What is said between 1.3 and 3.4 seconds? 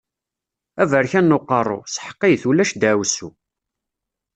n uqeṛṛu, sḥeq-it, ulac daɛwessu.